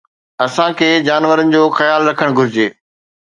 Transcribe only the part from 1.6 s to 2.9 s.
خيال رکڻ گهرجي